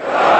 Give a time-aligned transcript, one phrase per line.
[0.00, 0.37] Hurrah!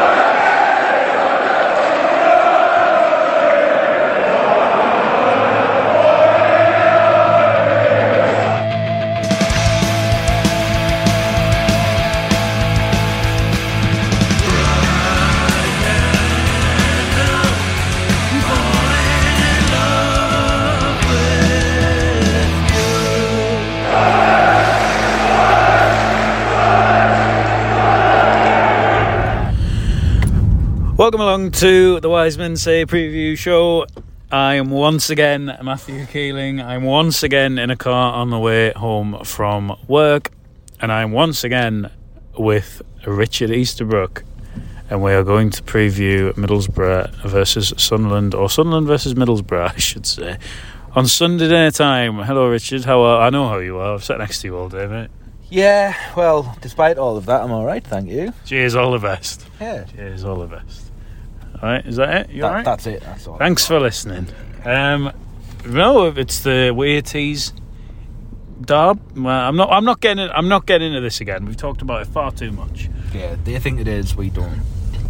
[31.09, 33.87] Welcome along to the Wise Men Say preview show.
[34.31, 36.61] I am once again Matthew Keeling.
[36.61, 40.31] I'm once again in a car on the way home from work,
[40.83, 41.91] and I'm once again
[42.37, 44.23] with Richard Easterbrook,
[44.91, 50.05] and we are going to preview Middlesbrough versus Sunderland, or Sunderland versus Middlesbrough, I should
[50.05, 50.37] say,
[50.95, 52.17] on Sunday dinner time.
[52.19, 52.85] Hello, Richard.
[52.85, 53.23] How are?
[53.23, 53.95] I know how you are.
[53.95, 55.09] I've sat next to you all day, mate.
[55.49, 58.35] Yeah, well, despite all of that, I'm all right, thank you.
[58.45, 59.47] Cheers, all the best.
[59.59, 60.88] Yeah, Cheers, all the best.
[61.63, 62.31] All right, is that it?
[62.31, 62.65] You that, all right?
[62.65, 63.01] that's it.
[63.03, 63.37] That's all.
[63.37, 64.29] Thanks for listening.
[64.65, 65.13] Um,
[65.67, 67.53] no, it's the Weirties
[68.61, 69.01] Derb.
[69.17, 69.71] Well, I'm not.
[69.71, 70.29] I'm not getting.
[70.31, 71.47] I'm not getting into this again.
[71.47, 72.89] We've talked about it far too much.
[73.13, 74.15] Yeah, they think it is.
[74.15, 74.61] We don't.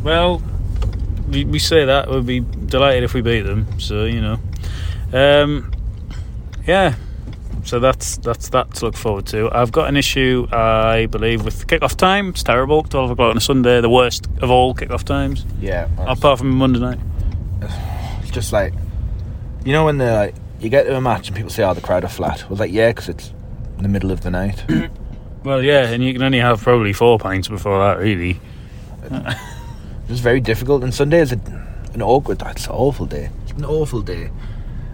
[0.03, 0.43] Well,
[1.31, 3.79] we, we say that we'd be delighted if we beat them.
[3.79, 4.39] So you know,
[5.13, 5.73] um,
[6.67, 6.95] yeah.
[7.69, 9.51] So that's that's that to look forward to.
[9.53, 12.31] I've got an issue, I believe, with kick-off time.
[12.31, 12.83] It's terrible.
[12.83, 16.79] Twelve o'clock on a Sunday, the worst of all kick-off times, Yeah, apart from Monday
[16.79, 16.99] night.
[18.23, 18.73] it's just like,
[19.67, 21.83] you know, when they're like, you get to a match and people say, "Oh, the
[21.83, 23.35] crowd are flat." I was like, "Yeah, because it's
[23.77, 24.65] in the middle of the night."
[25.45, 28.41] Well, yeah, and you can only have probably four pints before that, really.
[29.05, 29.37] It
[30.09, 31.37] was very difficult, and Sunday is a,
[31.95, 32.43] an awkward.
[32.47, 33.31] It's an awful day.
[33.45, 34.31] It's an awful day.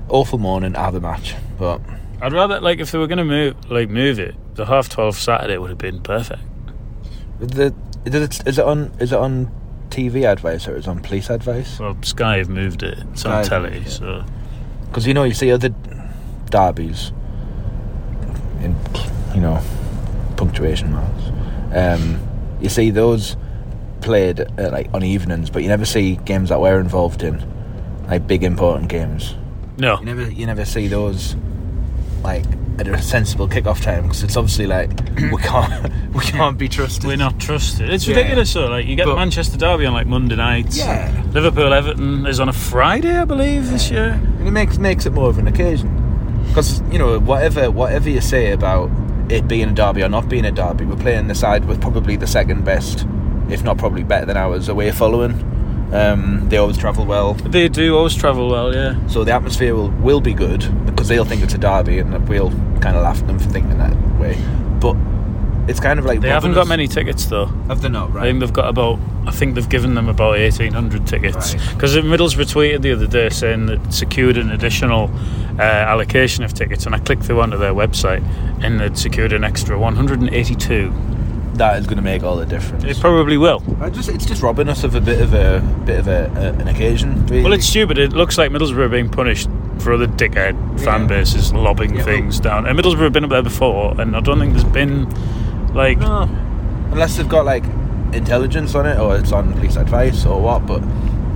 [0.09, 1.81] Awful morning to have a match, but
[2.25, 5.17] I'd rather like if they were going to move like move it, the half twelve
[5.19, 6.41] Saturday would have been perfect.
[7.39, 7.75] the
[8.07, 9.53] is it, is it on is it on
[9.91, 11.79] TV advice or is it on police advice?
[11.79, 12.99] Well, Sky have moved it.
[13.13, 14.25] It's on telly, so
[14.87, 15.69] Because you know, you see other
[16.49, 17.13] derbies
[18.61, 18.75] in,
[19.35, 19.63] you know,
[20.37, 21.25] punctuation marks.
[21.75, 22.27] Um,
[22.61, 23.37] you see those
[24.01, 27.45] played uh, like on evenings, but you never see games that we're involved in,
[28.09, 29.35] like big important games.
[29.77, 29.99] no.
[29.99, 31.37] You never, you never see those
[32.25, 32.45] like
[32.79, 34.91] at a sensible kick-off time because it's obviously like
[35.33, 37.05] we can't, we can't be trusted.
[37.05, 37.89] We're not trusted.
[37.91, 38.17] It's Yeah.
[38.17, 38.51] ridiculous.
[38.51, 40.77] So, like, you get But- Manchester Derby on like Monday nights.
[40.79, 41.23] Yeah.
[41.33, 44.19] Liverpool Everton is on a Friday, I believe, this year.
[44.39, 46.01] And it makes makes it more of an occasion.
[46.49, 48.91] Because you know whatever whatever you say about
[49.29, 52.17] it being a derby or not being a derby, we're playing the side with probably
[52.17, 53.07] the second best,
[53.49, 55.33] if not probably better than ours away following.
[55.93, 58.95] Um, they always travel well, They do always travel well, yeah.
[59.07, 62.51] so the atmosphere will, will be good because they'll think it's a derby, and we'll
[62.81, 64.37] kind of laugh at them for thinking that way.
[64.81, 64.97] But
[65.69, 67.47] it's kind of like They haven't got us- many tickets though.
[67.69, 68.11] Have they not?
[68.11, 68.23] I Right.
[68.25, 68.99] think they've got about.
[69.27, 71.55] I think they've given them about eighteen hundred tickets.
[71.55, 71.71] Right.
[71.75, 75.11] Because Middlesbrough tweeted the other day saying that secured an additional
[75.59, 78.23] uh, allocation of tickets, and I clicked through onto their website,
[78.63, 80.93] and they'd secured an extra one hundred and eighty-two.
[81.55, 82.85] That is going to make all the difference.
[82.85, 83.63] It probably will.
[83.81, 86.53] I just, it's just robbing us of a bit of a bit of a, a,
[86.61, 87.25] an occasion.
[87.27, 87.43] Really.
[87.45, 87.99] Well, it's stupid.
[87.99, 89.49] It looks like Middlesbrough are being punished
[89.81, 92.67] for other dickhead fan bases lobbing Yeah, things down.
[92.67, 95.09] And Middlesbrough have been up there before, and I don't think there's been
[95.75, 95.99] like.
[95.99, 96.23] No.
[96.93, 97.65] Unless they've got like
[98.13, 100.81] intelligence on it or it's on police advice or what, but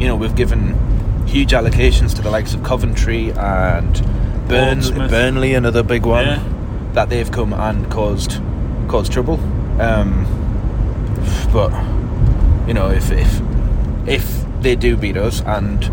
[0.00, 0.77] you know, we've given
[1.27, 3.95] huge allocations to the likes of Coventry and
[4.49, 6.43] Burn- Burnley, another big one, Yeah.
[6.93, 8.41] that they've come and caused
[8.89, 9.39] caused trouble.
[9.81, 10.25] Um,
[11.53, 11.70] but
[12.67, 13.41] you know, if if
[14.06, 15.85] if they do beat us and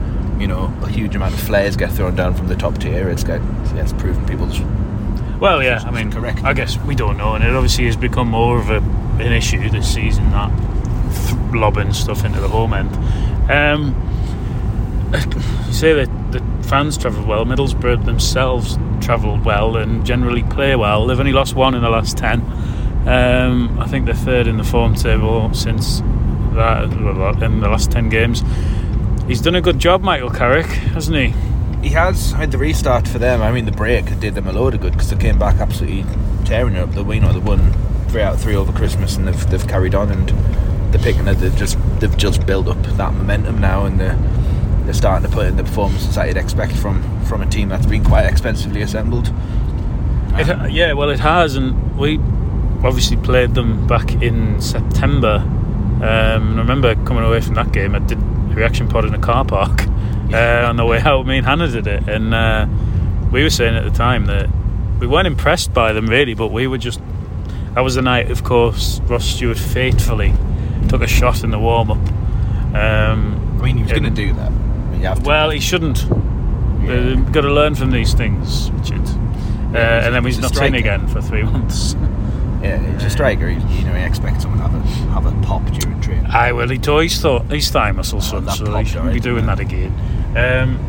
[0.41, 3.23] you know a huge amount of flares get thrown down from the top tier, it's
[3.23, 3.41] got
[3.75, 4.59] yeah, it's proven people's
[5.39, 6.43] Well, yeah, I mean, Correct.
[6.43, 8.77] I guess we don't know, and it obviously has become more of a,
[9.21, 10.49] an issue this season that
[11.27, 12.93] th- lobbing stuff into the home end.
[13.51, 14.01] Um,
[15.67, 17.45] you say that the fans travel well.
[17.45, 21.05] Middlesbrough themselves travel well and generally play well.
[21.05, 22.41] They've only lost one in the last ten.
[23.05, 26.01] Um, I think they're third in the form table since
[26.53, 28.43] that in the last ten games.
[29.27, 31.33] He's done a good job, Michael Carrick, hasn't he?
[31.87, 32.33] He has.
[32.33, 33.41] I mean, the restart for them.
[33.41, 36.05] I mean, the break did them a load of good because they came back absolutely
[36.45, 36.91] tearing it up.
[36.93, 37.73] The you know, they won
[38.09, 40.29] three out of three over Christmas, and they've they've carried on, and
[40.93, 41.35] they're picking it.
[41.35, 44.17] They've just they've just built up that momentum now, and they're
[44.85, 47.85] they're starting to put in the performances that you'd expect from from a team that's
[47.85, 49.31] been quite expensively assembled.
[50.37, 52.19] It, yeah, well, it has, and we
[52.85, 55.37] obviously played them back in September.
[55.37, 59.19] Um, I remember coming away from that game, I did a reaction pod in a
[59.19, 59.87] car park
[60.33, 61.25] uh, on the way out.
[61.25, 62.67] Me and Hannah did it, and uh,
[63.31, 64.49] we were saying at the time that
[64.99, 66.99] we weren't impressed by them really, but we were just.
[67.73, 70.33] That was the night, of course, Ross Stewart faithfully
[70.87, 71.97] took a shot in the warm up.
[72.73, 74.51] Um, I mean, he was going to do that.
[75.15, 75.21] To.
[75.23, 76.03] well, he shouldn't.
[76.03, 77.15] Yeah.
[77.15, 79.01] We've got to learn from these things, Richard.
[79.01, 80.77] Uh, Yeah, and then he's not seen striker.
[80.77, 81.95] again for three months.
[82.65, 83.47] Yeah, he's a striker.
[83.49, 86.25] You, you know, you expect someone to have a have a pop during training.
[86.25, 89.13] Aye, well, he tore his, th- his thigh muscle, son, Oh, that so he shouldn't
[89.13, 89.91] be doing that again.
[90.35, 90.79] Um,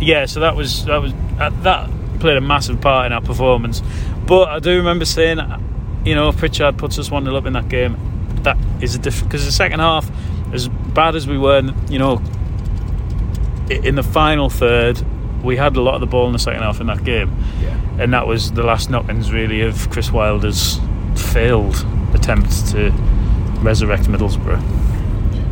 [0.00, 1.90] yeah, so that was that was uh, that
[2.20, 3.82] played a massive part in our performance.
[4.26, 5.38] But I do remember saying,
[6.04, 7.96] you know, if Pritchard puts us one 0 up in that game,
[8.44, 10.10] that is a different because the second half,
[10.52, 11.60] as bad as we were,
[11.90, 12.22] you know,
[13.70, 15.02] in the final third,
[15.42, 17.76] we had a lot of the ball in the second half in that game, Yeah.
[17.98, 20.78] and that was the last knockings really of Chris Wilder's
[21.18, 21.84] failed
[22.14, 22.90] attempt to
[23.62, 24.62] resurrect Middlesbrough.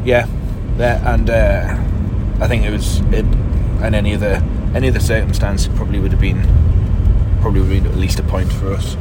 [0.05, 0.27] Yeah,
[0.79, 1.77] yeah, and uh,
[2.45, 3.25] I think it was it,
[3.83, 4.43] and any other
[4.75, 6.43] any other circumstance it probably would have been
[7.41, 8.97] probably would have been at least a point for us.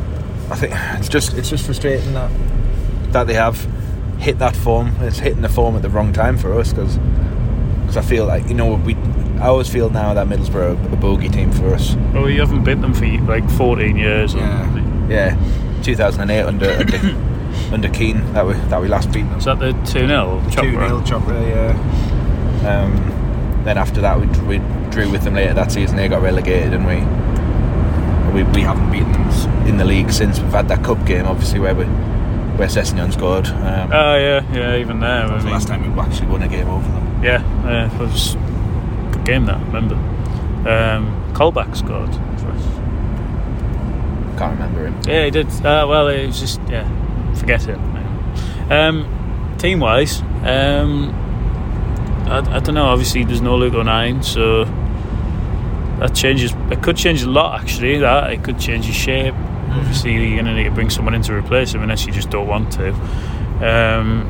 [0.49, 2.31] I think it's just it's just frustrating that
[3.13, 3.57] that they have
[4.19, 4.95] hit that form.
[5.01, 6.97] It's hitting the form at the wrong time for us because
[7.81, 8.95] because I feel like you know we
[9.39, 11.95] I always feel now that Middlesbrough are a bogey team for us.
[12.13, 14.35] Well, you haven't beat them for like 14 years.
[14.35, 14.39] or-
[15.09, 15.35] yeah,
[15.81, 16.97] 2008 under under,
[17.73, 19.37] under Keane that we that we last beat them.
[19.39, 20.43] Is that the 2 0?
[20.51, 21.71] Two 0 Chopper, yeah.
[22.67, 24.57] Um, then after that, we, we
[24.89, 25.95] drew with them later that season.
[25.97, 26.97] They got relegated, and we
[28.33, 30.39] we, we haven't beaten them in the league since.
[30.39, 33.47] We've had that cup game, obviously, where we where Sessegnon scored.
[33.47, 35.21] Um, Oh, yeah, yeah, even there.
[35.23, 37.23] that I was the mean, last time we actually won a game over them.
[37.23, 39.95] Yeah, yeah, it was a good game that, I remember.
[40.69, 42.63] Um, Colback scored for us.
[44.41, 44.99] Can't remember him.
[45.05, 45.47] Yeah, he did.
[45.63, 46.87] Uh, well, it was just, yeah,
[47.35, 47.77] forget it.
[48.71, 51.11] Um, team wise, um,
[52.25, 52.85] I, I don't know.
[52.85, 54.63] Obviously, there's no Luke O'Nien, so
[55.99, 56.53] that changes.
[56.71, 57.99] It could change a lot, actually.
[57.99, 59.35] That it could change his shape.
[59.69, 62.31] Obviously, you're going to need to bring someone in to replace him, unless you just
[62.31, 62.93] don't want to.
[63.63, 64.25] Um,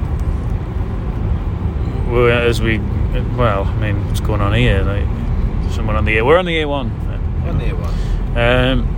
[2.11, 2.79] well, as we,
[3.37, 4.81] well, I mean, what's going on here?
[4.81, 6.25] Like, someone on the A.
[6.25, 7.47] We're on the A1.
[7.47, 8.73] On the A1.
[8.73, 8.90] Um,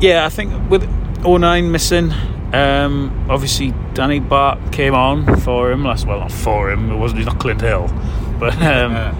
[0.00, 0.84] yeah, I think with
[1.24, 2.12] O'Nien missing,
[2.52, 6.06] um, obviously Danny Batth came on for him last.
[6.06, 6.90] Well, not for him.
[6.90, 7.18] It wasn't.
[7.18, 7.88] He's not Clint Hill,
[8.38, 9.14] but um,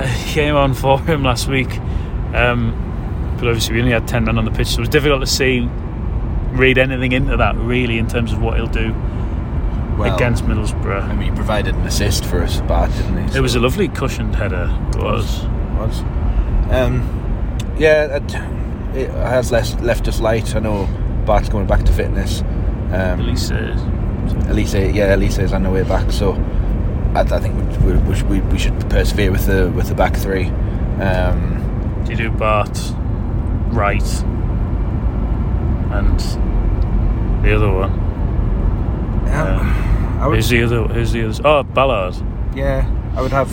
[0.00, 1.78] he came on for him last week.
[2.34, 2.78] Um,
[3.38, 5.26] but obviously, we only had ten men on the pitch, so it was difficult to
[5.26, 5.68] see,
[6.52, 8.92] read anything into that really in terms of what he'll do
[9.98, 11.02] Well, against Middlesbrough.
[11.02, 13.38] I mean, he provided an assist for us, Batth, didn't he?
[13.38, 14.70] it was a lovely cushioned header.
[14.90, 15.44] It was.
[15.76, 16.00] was.
[16.70, 17.02] Um,
[17.78, 18.61] yeah, it,
[18.94, 20.54] it has less, left us light.
[20.54, 20.86] I know
[21.26, 22.42] Batth's going back to fitness.
[22.92, 23.74] Um, least uh,
[24.48, 26.10] Alese, yeah, Alese is on the way back.
[26.12, 26.32] So
[27.14, 30.46] I, I think we, we, we, we should persevere with the with the back three.
[31.00, 32.78] Um, do you do Bart
[33.70, 34.02] right
[35.92, 36.20] and
[37.44, 37.90] the other one?
[39.32, 40.84] um, would, Who's the other?
[40.84, 41.42] Who's the other?
[41.44, 42.14] Oh, Ballard.
[42.54, 43.50] yeah, I would have.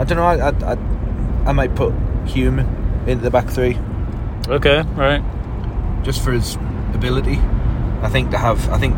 [0.00, 0.24] I don't know.
[0.24, 1.92] I I, I, I might put
[2.26, 2.60] Hume
[3.06, 3.78] into the back three
[4.48, 5.22] Okay, right.
[6.04, 6.56] just for his
[6.94, 7.38] ability.
[8.02, 8.68] I think to have.
[8.70, 8.94] I think.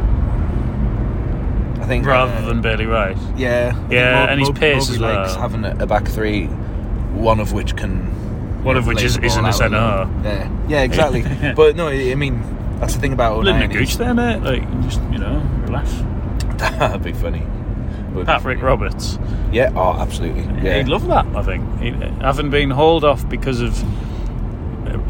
[1.81, 3.17] I think Rather uh, than Bailey Wright.
[3.37, 5.41] Yeah, I Yeah, Mo- and his Mo- pace Moby as likes well.
[5.41, 8.13] having a, a back three, one of which can.
[8.65, 9.77] One of which is- isn't a centre
[10.25, 11.23] Yeah, yeah, exactly.
[11.57, 12.43] but no, I mean
[12.81, 14.41] that's the thing about Living a O'Nien gooch is- there, mate.
[14.43, 15.93] Like, just you know, relax.
[16.59, 17.47] That'd be funny.
[18.15, 18.61] Would Patrick.
[18.63, 19.19] Roberts.
[19.53, 19.71] Yeah.
[19.77, 20.43] Oh, absolutely.
[20.65, 20.79] Yeah.
[20.79, 21.27] He'd love that.
[21.37, 21.81] I think.
[21.81, 23.81] He, having been hauled off because of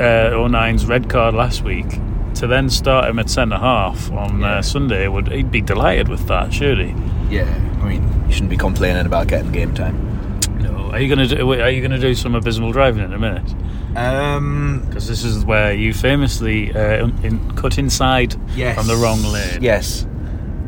[0.00, 1.86] uh, O'Nien's red card last week,
[2.34, 4.58] to then start him at centre half on Yeah.
[4.58, 6.94] uh, Sunday would he'd be delighted with that, surely.
[7.30, 7.44] yeah.
[7.82, 10.40] I mean, you shouldn't be complaining about getting game time.
[10.60, 11.52] No, are you gonna do?
[11.52, 13.54] Are you gonna do some abysmal driving in a minute?
[13.96, 14.82] Um.
[14.86, 18.78] Because this is where you famously uh, in, cut inside Yes.
[18.78, 19.62] on the wrong lane.
[19.62, 20.06] Yes.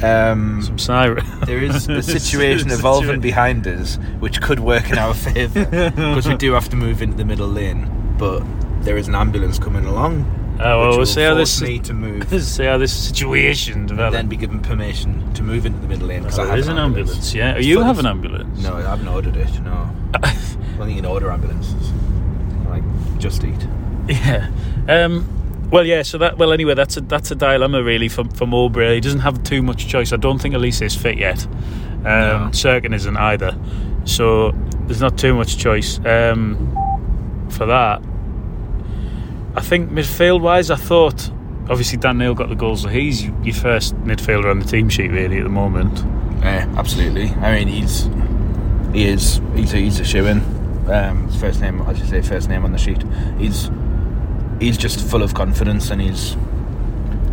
[0.02, 0.62] Um.
[0.62, 1.25] Some siren.
[1.44, 6.37] There is a situation evolving behind us which could work in our favour because we
[6.37, 8.40] do have to move into the middle lane, but
[8.88, 10.25] there is an ambulance coming along.
[10.61, 12.26] Oh, well, we'll see how this- me to move.
[12.42, 14.14] See how this situation develops.
[14.16, 16.78] then be given permission to move into the middle lane because Oh, I have an
[16.78, 17.35] ambulance.
[17.35, 18.62] Yeah, It's you have an ambulance.
[18.62, 19.61] No, I haven't ordered it.
[19.61, 19.90] No,
[20.23, 21.92] I think you can order ambulances.
[22.66, 22.83] Like
[23.18, 23.66] just eat.
[24.09, 24.50] Yeah.
[24.88, 26.00] Um, Well, yeah.
[26.02, 28.95] So that well, anyway, that's a that's a dilemma really for for Mowbray.
[28.95, 30.14] He doesn't have too much choice.
[30.14, 31.47] I don't think Alese is fit yet.
[31.47, 32.49] Um, No.
[32.52, 33.54] Cirkin isn't either.
[34.07, 34.52] So
[34.87, 36.57] there's not too much choice um,
[37.50, 38.02] for that.
[39.55, 41.31] I think midfield wise, I thought
[41.71, 45.11] obviously Dan Neil got the goals, so he's your first midfielder on the team sheet
[45.11, 45.99] really at the moment.
[46.40, 47.31] Yeah, absolutely.
[47.31, 48.09] I mean, he's
[48.93, 50.38] he is he's a, he's a shoe in.
[50.90, 53.02] Um, first name, as you say, first name on the sheet.
[53.38, 53.71] He's
[54.61, 56.37] he's just full of confidence, and he's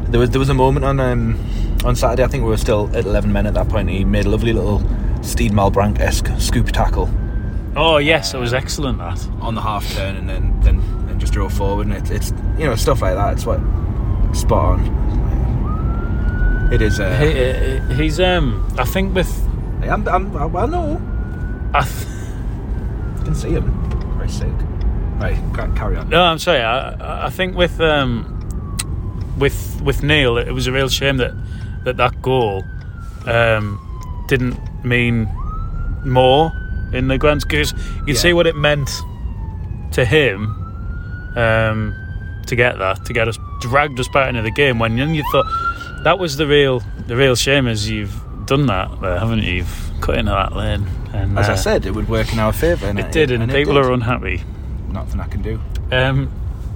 [0.09, 1.39] there was there was a moment on um,
[1.85, 2.23] on Saturday.
[2.23, 3.89] I think we were still at 11 men at that point.
[3.89, 4.81] He made a lovely little
[5.21, 7.09] Steed Malbranque esque scoop tackle
[7.77, 9.27] Oh yes, it was excellent that.
[9.41, 10.94] on the half turn, and then then and
[11.25, 11.87] just drove forward.
[11.87, 13.33] And it, it's you know stuff like that.
[13.33, 13.59] It's what
[14.33, 16.69] spot on.
[16.71, 16.99] It is.
[16.99, 19.31] Uh, He, he- he's um, I think with
[19.83, 21.01] I'm, I'm, I, I know.
[21.73, 21.81] I.
[21.83, 23.65] Th- can see him.
[24.17, 24.47] Very sick.
[25.17, 25.37] Right,
[25.75, 26.09] carry on.
[26.09, 26.59] No, I'm sorry.
[26.61, 28.77] I, I think with um,
[29.39, 31.33] with with Neil, it was a real shame that
[31.85, 32.63] that that goal
[33.25, 33.79] um,
[34.27, 35.27] didn't mean
[36.05, 36.51] more
[36.93, 37.71] in the grand because
[38.05, 38.19] you Yeah.
[38.19, 38.89] see what it meant
[39.93, 40.55] to him
[41.35, 41.95] um,
[42.47, 44.79] to get that, to get us dragged us back into the game.
[44.79, 45.45] When you thought
[46.03, 48.15] that was the real the real shame is you've
[48.45, 49.53] done that there, haven't you?
[49.53, 52.53] You've cut into that lane, and As I uh, said, it would work in our
[52.53, 52.87] favour.
[52.87, 53.85] and it did, and, people did.
[53.85, 54.43] are unhappy.
[54.89, 55.59] Nothing I can do.
[55.91, 56.31] Um,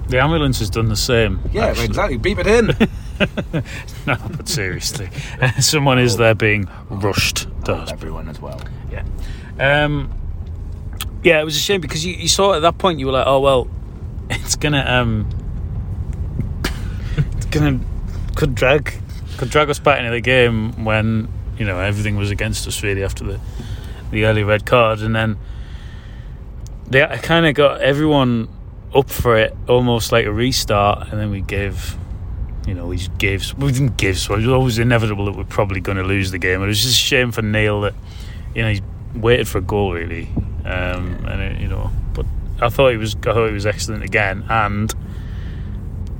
[0.08, 1.40] the ambulance has done the same.
[1.52, 1.84] Yeah, actually.
[1.84, 2.16] exactly.
[2.16, 2.70] Beep it in.
[4.06, 5.10] No, but seriously,
[5.60, 7.92] someone is there being rushed hospital.
[7.92, 8.60] Everyone as well.
[8.90, 9.04] Yeah,
[9.58, 10.12] um,
[11.22, 13.26] yeah, it was a shame because you, you saw at that point you were like,
[13.26, 13.68] oh well,
[14.30, 15.28] it's gonna um,
[17.36, 17.80] it's gonna
[18.36, 18.94] could drag
[19.36, 23.02] could drag us back into the game when you know everything was against us really
[23.02, 23.40] after the
[24.10, 25.38] the early red card, and then
[26.88, 28.48] they kind of got everyone
[28.94, 31.96] up for it, almost like a restart, and then we gave.
[32.66, 33.54] You know, we just gave.
[33.58, 34.18] We didn't give.
[34.18, 36.62] So it was always inevitable that we're probably going to lose the game.
[36.62, 37.94] It was just a shame for Neil that,
[38.54, 38.82] you know, he's
[39.14, 40.28] waited for a goal really,
[40.64, 41.90] um, and it, you know.
[42.60, 43.14] I thought he was.
[43.16, 44.94] I thought he was excellent again, and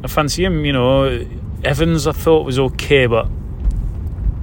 [0.02, 0.64] I fancy him.
[0.64, 1.26] You know,
[1.64, 2.06] Evans.
[2.06, 3.28] I thought was okay, but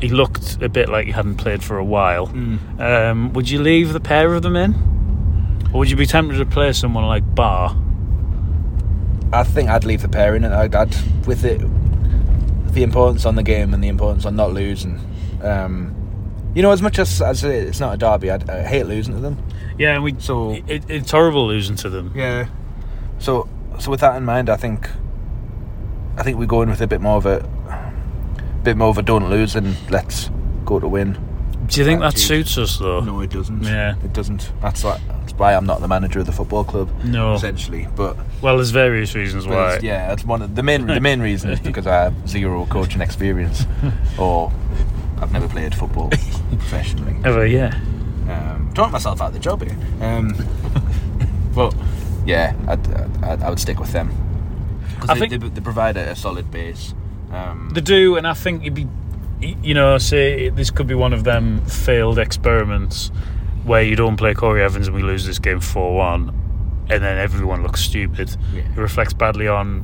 [0.02, 2.28] he looked a bit like he hadn't played for a while.
[2.80, 4.74] Um, would you leave the pair of them in,
[5.74, 7.76] or would you be tempted to play someone like Barr?
[9.34, 11.62] I think I'd leave the pair in, and I'd, I'd with it
[12.74, 15.00] the importance on the game and the importance on not losing.
[15.42, 15.94] Um,
[16.54, 19.20] you know, as much as as it's not a derby, I'd, I hate losing to
[19.20, 19.44] them.
[19.78, 20.16] Yeah, and we.
[20.20, 22.12] So- it, it's horrible losing to them.
[22.16, 22.48] Yeah.
[23.20, 23.48] So
[23.80, 24.90] so with that in mind, I think
[26.18, 27.48] I think we go in with a bit more of a
[28.64, 30.30] bit more of a don't lose and let's
[30.66, 31.18] go to win.
[31.68, 32.48] Do you think that Attitude.
[32.48, 33.02] suits us though?
[33.02, 33.64] No, it doesn't.
[33.64, 33.96] Yeah.
[34.04, 34.52] it doesn't.
[34.62, 35.00] That's why.
[35.10, 36.90] That's why I'm not the manager of the football club.
[37.04, 37.34] No.
[37.34, 37.88] essentially.
[37.96, 39.68] But, Well, there's various reasons why.
[39.76, 40.88] it's- yeah, that's one of the main.
[40.88, 43.66] the main reason is because I have zero coaching experience,
[44.18, 44.52] or
[45.22, 46.10] I've never played football
[46.52, 47.18] professionally.
[47.26, 47.78] Ever, yeah.
[48.28, 49.78] Um, talking myself out of the job here.
[50.02, 50.34] Um,
[51.56, 51.74] but
[52.26, 52.94] yeah, I'd,
[53.24, 54.12] I'd, I would stick with them
[55.02, 56.94] I they, think- they, they provide a, solid base.
[57.32, 58.88] Um, They do, and I think you'd be,
[59.40, 63.12] you know, say this could be one of them failed experiments
[63.64, 67.18] where you don't play Corey Evans and we lose this game 4 1, and then
[67.18, 68.36] everyone looks stupid.
[68.54, 68.62] Yeah.
[68.62, 69.82] It reflects badly on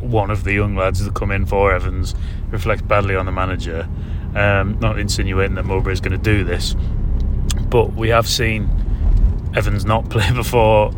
[0.00, 2.14] one of the young lads that come in for Evans,
[2.50, 3.88] reflects badly on the manager.
[4.34, 6.76] Um, not insinuating that Mowbray is going to do this,
[7.70, 8.68] but we have seen
[9.54, 10.92] Evans not play before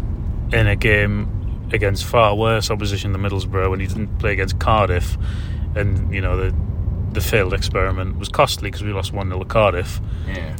[0.52, 1.28] in a game
[1.72, 5.16] against far worse opposition than Middlesbrough when he didn't play against Cardiff,
[5.76, 6.54] and you know the
[7.12, 10.00] the failed experiment was costly because we lost one 0 to Cardiff.
[10.28, 10.54] yeah,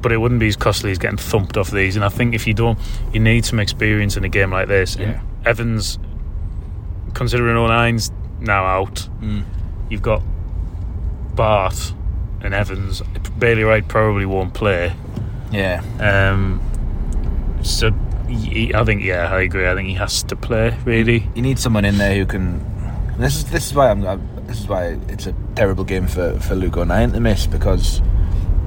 [0.00, 1.94] But it wouldn't be as costly as getting thumped off these.
[1.94, 2.78] And I think if you don't,
[3.12, 4.96] you need some experience in a game like this.
[4.96, 5.20] And Yeah.
[5.44, 5.98] Evans,
[7.12, 9.44] considering O'Nien's now out, Mm.
[9.90, 10.22] you've got
[11.34, 11.92] Bart
[12.40, 13.02] and Evans.
[13.38, 14.92] Bailey Wright probably won't play.
[15.50, 16.60] Yeah, Um,
[17.62, 17.90] so
[18.74, 19.68] I think, yeah, I agree.
[19.68, 20.76] I think he has to play.
[20.84, 22.64] Really, you need someone in there who can.
[23.18, 24.06] This is this is why I'm.
[24.06, 24.16] i
[24.46, 28.00] this is why it's a terrible game for for Luke O'Nien to miss because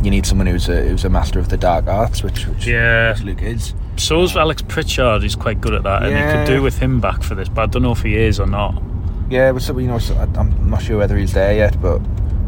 [0.02, 3.14] you need someone who's a who's a master of the dark arts, which which, Yeah.
[3.14, 3.74] which Luke is.
[3.98, 5.24] so's Alex Pritchard.
[5.24, 6.46] He's quite good at that, and you Yeah.
[6.46, 7.50] could do with him back for this.
[7.50, 8.82] But I don't know if he is or not.
[9.30, 12.00] Yeah, but so, you know, so, I- I'm not sure whether he's there yet, but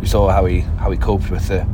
[0.01, 1.65] we saw how he how he coped with the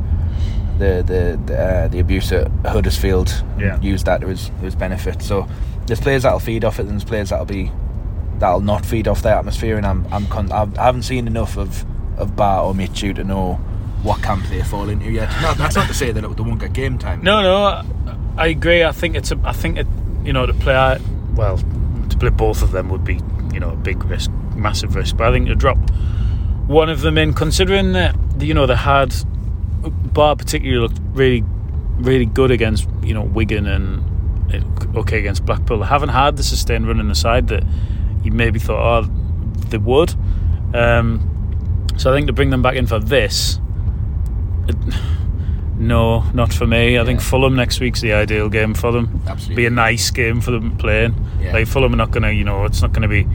[0.82, 3.44] the the the, uh, the abuse at Huddersfield.
[3.58, 3.80] Yeah.
[3.80, 5.22] used that to his his benefit.
[5.22, 5.46] So
[5.86, 7.70] there's players that'll feed off it, and there's players that'll be
[8.38, 9.76] that'll not feed off the atmosphere.
[9.76, 11.84] And I'm I'm con- I've, I haven't seen enough of
[12.18, 13.54] of Bart or Michut to know
[14.02, 15.30] what camp they fall into yet.
[15.40, 17.22] No, that's not to say that they won't get game time.
[17.22, 17.84] No, no, I,
[18.36, 18.82] I agree.
[18.82, 19.38] I think it's a.
[19.44, 19.86] I think it.
[20.24, 20.98] You know, to play.
[21.34, 21.58] Well,
[22.10, 23.20] to play both of them would be
[23.52, 24.30] you know a big risk.
[24.54, 25.16] massive risk.
[25.16, 25.78] But I think to drop
[26.66, 29.14] one of them in, considering that you know they had
[29.82, 31.42] Bar particularly looked really,
[31.96, 34.12] really good against you know Wigan and
[34.96, 35.78] okay against Blackpool.
[35.78, 37.64] They haven't had the sustained run in the side that
[38.22, 39.10] you maybe thought oh
[39.68, 40.14] they would.
[40.74, 41.28] Um,
[41.96, 43.58] so I think to bring them back in for this,
[44.68, 44.76] it,
[45.76, 46.98] no, not for me.
[46.98, 49.22] I think Fulham next week's the ideal game for them.
[49.26, 49.56] Absolutely.
[49.56, 51.14] Be a nice game for them playing.
[51.40, 51.52] Yeah.
[51.52, 53.26] Like Fulham are not going to, you know, it's not going to be.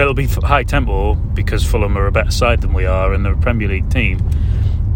[0.00, 3.32] It'll be high tempo because Fulham are a better side than we are, and they're
[3.32, 4.18] a Premier League team.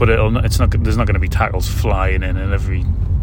[0.02, 0.72] But it'll it's not.
[0.72, 2.80] There's not going to be tackles flying in in every,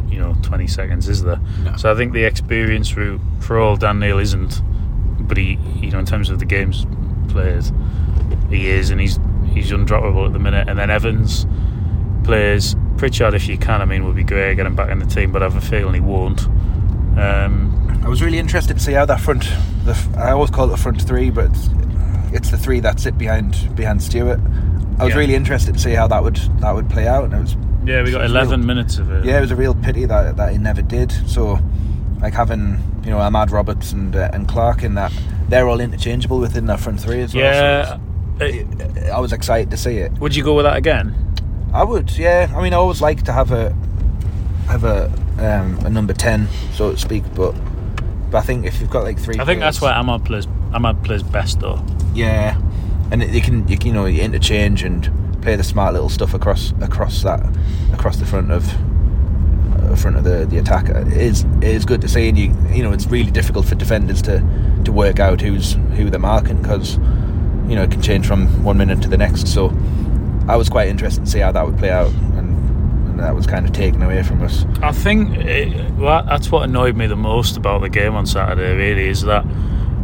[0.07, 1.38] you know, 20 seconds, is there?
[1.62, 1.75] No.
[1.75, 4.62] So I think the experience route for all Dan Neil isn't,
[5.27, 6.86] but he, you know, in terms of the games
[7.27, 7.74] players
[8.50, 9.19] he is, and he's
[9.51, 10.69] he's undroppable at the minute.
[10.69, 11.45] And then Evans
[12.24, 13.81] plays Pritchard if you can.
[13.81, 15.95] I mean, would be great getting back in the team, but I have a feeling
[15.95, 16.45] he won't.
[17.17, 19.43] Um, I was really interested to see how that front.
[19.83, 21.69] The, I always call it the front three, but it's,
[22.31, 24.39] it's the three that sit behind behind Stewart.
[25.00, 25.20] I was Yeah.
[25.20, 28.03] really interested to see how that would that would play out, and it was yeah,
[28.03, 29.25] we got 11 real- minutes of it.
[29.25, 31.12] Yeah, it was a real pity that that he never did.
[31.27, 31.60] So,
[32.22, 35.12] like having you know Amad Roberts and uh, and Clarke in that,
[35.48, 37.44] they're all interchangeable within that front three as well.
[37.44, 37.98] Yeah.
[38.39, 40.12] So I was excited to see it.
[40.20, 41.15] would you go with that again?
[41.74, 42.51] I would, yeah.
[42.56, 43.74] I mean, I always like to have a
[44.68, 45.06] have a
[45.39, 47.24] um, a number ten, so to speak.
[47.36, 47.53] But
[48.32, 50.46] but I think if you've got like three, I think that's where Amad plays.
[50.74, 51.82] Amad plays best though.
[52.13, 52.58] Yeah,
[53.11, 55.09] and you can you you know you interchange and
[55.41, 57.41] play the smart little stuff across across that
[57.93, 58.67] across the front of
[59.79, 60.89] uh, front of the the attack.
[60.89, 63.75] It is it is good to see, and you you know it's really difficult for
[63.75, 64.43] defenders to
[64.85, 66.97] to work out who's who they're marking because
[67.67, 69.47] you know it can change from one minute to the next.
[69.47, 69.73] So
[70.47, 73.47] I was quite interested to see how that would play out, and, and that was
[73.47, 74.65] kind of taken away from us.
[74.81, 78.75] I think it, well, that's what annoyed me the most about the game on Saturday.
[78.75, 79.45] Really, is that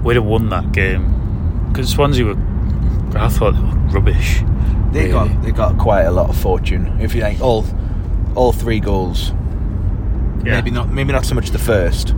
[0.03, 2.54] we'd have won that game because Swansea were.
[3.15, 4.41] I thought they rubbish.
[4.91, 5.11] They really.
[5.11, 6.97] got they got quite a lot of fortune.
[7.01, 7.65] If you like all
[8.35, 9.29] all three goals,
[10.43, 10.55] Yeah.
[10.55, 12.13] maybe not maybe not so much the first,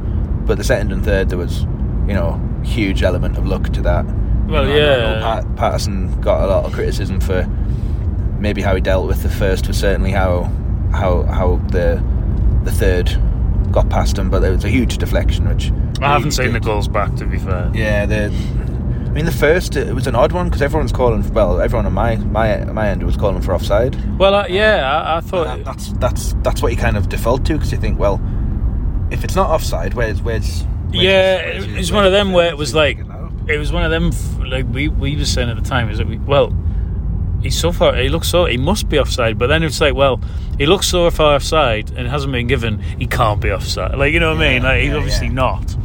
[0.45, 1.62] but the second and third there was
[2.08, 4.06] you know huge element of luck to that.
[4.48, 5.22] Well, You know, yeah.
[5.22, 7.45] Pat, Patterson got a lot of criticism for
[8.39, 10.43] maybe how he dealt with the first, but certainly how
[10.91, 12.02] how how the
[12.63, 13.12] the third
[13.72, 14.30] got past him.
[14.30, 17.15] But there was a huge deflection, which I haven't seen the goals back.
[17.15, 18.32] To be fair, Yeah, the.
[19.17, 21.23] I mean, the first it was an odd one because everyone's calling.
[21.23, 23.95] For, well, everyone on my my my end was calling for offside.
[24.19, 25.45] Well, uh, yeah, I, I thought.
[25.45, 28.21] That- that's that's that's what you kind of default to because you think, well,
[29.10, 32.32] if it's not offside, where's where's, where's yeah, where's- it where's- was one of them
[32.32, 32.99] where it was like,
[33.47, 34.10] it was one of them.
[34.10, 36.53] f- Like we we were saying at the time, is that we well,
[37.41, 37.95] he's so far.
[37.95, 38.45] He looks so.
[38.45, 39.39] He must be offside.
[39.39, 40.21] But then it's like, well,
[40.60, 42.77] he looks so far offside and hasn't been given.
[42.99, 43.97] He can't be offside.
[43.97, 44.62] Like you know what I mean?
[44.62, 45.34] Yeah, Like he's obviously yeah.
[45.34, 45.75] not.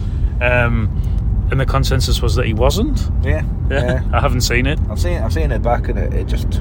[0.43, 1.02] Um,
[1.53, 3.09] and the consensus was that he wasn't.
[3.23, 4.03] yeah, yeah.
[4.13, 4.81] I haven't seen it.
[4.91, 6.61] I've seen I've seen it back and it, it just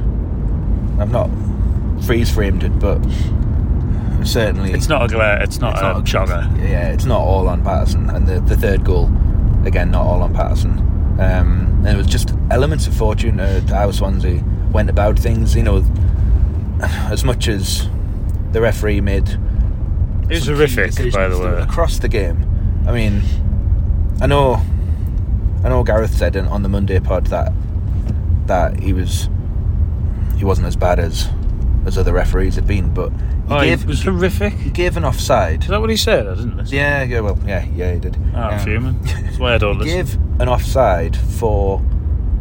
[1.00, 1.30] I've not
[2.06, 3.00] freeze framed it, but
[4.24, 5.42] certainly It's not a glare.
[5.42, 6.58] It's not it's a not jogger.
[6.70, 9.06] Yeah, it's not all on Patterson, and the, the third goal
[9.66, 10.78] again not all on Patterson.
[11.20, 15.56] Um, and it was just elements of fortune uh, to how Swansea went about things.
[15.56, 15.84] You know,
[16.82, 17.88] as much as
[18.52, 19.30] the referee made
[20.30, 21.62] It was horrific, by the way.
[21.62, 22.46] across the game.
[22.88, 23.22] I mean,
[24.22, 24.62] I know,
[25.64, 25.84] I know.
[25.84, 27.52] Gareth said in, on the Monday pod that
[28.48, 29.30] that he was
[30.38, 31.30] he wasn't as bad as
[31.86, 33.18] as other referees had been, but he
[33.50, 34.54] Oh, gave it was horrific.
[34.54, 35.64] he gave an offside.
[35.64, 36.28] Is that what he said?
[36.28, 36.76] I didn't listen.
[36.78, 38.16] Yeah, yeah, well, yeah, yeah, he did.
[38.34, 39.00] Oh, I'm Um, fuming.
[39.02, 40.22] That's why I don't he listen.
[40.22, 41.82] gave an offside for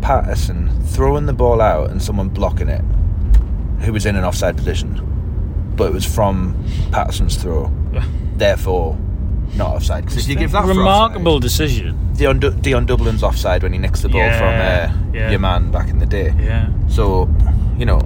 [0.02, 2.85] Patterson throwing the ball out and someone blocking it,
[3.80, 5.00] who was in an offside position,
[5.76, 6.54] but it was from
[6.92, 7.72] Patterson's throw.
[7.92, 8.04] Yeah.
[8.37, 8.96] Therefore,
[9.56, 10.04] not offside.
[10.04, 12.14] Because if you give that for remarkable offside, decision.
[12.14, 15.30] Dion, Du- Dion Dublin's offside when he nicks the ball Yeah, from uh, yeah.
[15.30, 16.34] your man back in the day.
[16.38, 16.68] Yeah.
[16.88, 17.28] So,
[17.78, 18.00] you know,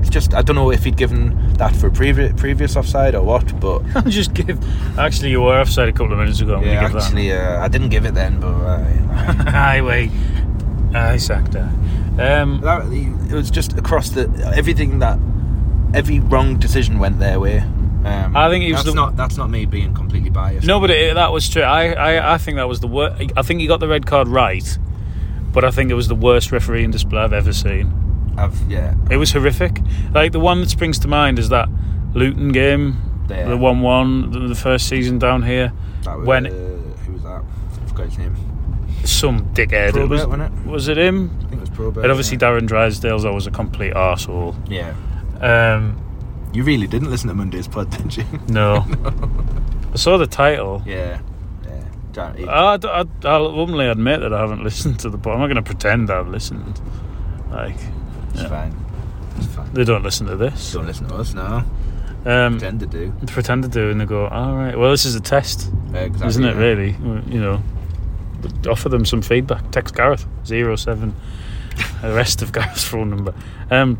[0.00, 3.58] it's just I don't know if he'd given that for previous previous offside or what,
[3.60, 4.58] but I'll just give.
[4.98, 6.56] Actually, you were offside a couple of minutes ago.
[6.56, 8.48] I'm yeah, actually, uh, I didn't give it then, but.
[8.48, 8.84] Uh.
[9.50, 10.10] Highway.
[10.94, 11.70] I sacked her.
[12.18, 15.18] Um, That, it was just across the everything that
[15.94, 17.64] every wrong decision went their way.
[18.04, 20.66] Um, I think he was that's the- not that's not me being completely biased.
[20.66, 21.62] no, but it, that was true.
[21.62, 23.32] I, I, I think that was the worst.
[23.36, 24.78] I think he got the red card right,
[25.52, 28.34] but I think it was the worst refereeing display I've ever seen.
[28.36, 28.94] I've yeah.
[29.10, 29.80] It was horrific.
[30.12, 31.68] Like the one that springs to mind is that
[32.14, 32.96] Luton game,
[33.30, 33.48] Yeah.
[33.48, 35.72] the one-one, the, the first season down here.
[36.02, 37.42] That was, When- uh, who was that?
[37.82, 38.36] I forgot his name.
[39.04, 39.92] Some dickhead.
[39.92, 40.66] Probert, was, wasn't it?
[40.66, 41.30] was it him?
[41.38, 42.02] I think it was Probert.
[42.04, 42.40] And obviously yeah.
[42.48, 44.54] Darren Drysdale's always a complete arsehole.
[44.68, 44.94] Yeah.
[45.40, 46.00] Um,
[46.54, 48.24] You really didn't listen to Monday's pod, did you?
[48.48, 48.86] no.
[49.92, 50.82] I saw the title.
[50.86, 51.20] yeah.
[52.16, 52.44] Yeah.
[52.48, 55.34] I, I, I'll openly admit that I haven't listened to the pod.
[55.34, 56.80] I'm not going to pretend I've listened.
[57.50, 57.74] Like,
[58.32, 58.48] it's yeah.
[58.48, 58.76] fine.
[59.36, 59.72] It's fine.
[59.74, 60.72] they don't listen to this.
[60.72, 61.64] Don't listen to us now.
[62.24, 63.12] Um, Pretend to do.
[63.26, 66.44] pretend to do, and they go, all right, well, this is a test, Exactly, isn't
[66.44, 66.60] it, yeah.
[66.60, 66.90] really?
[67.28, 67.62] You know,
[68.66, 69.70] offer them some feedback.
[69.72, 71.14] Text Gareth, zero seven,
[72.00, 73.34] the rest of Gareth's phone number.
[73.70, 73.98] Um,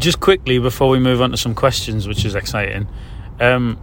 [0.00, 2.88] just quickly, before we move on to some questions, which is exciting,
[3.38, 3.78] um,